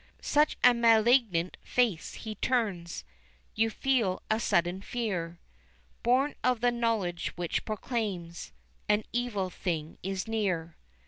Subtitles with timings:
[0.23, 3.03] Such a malignant face he turns,
[3.53, 5.37] You feel a sudden fear,
[6.01, 8.51] Born of the knowledge which proclaims
[8.89, 10.75] An evil thing is near.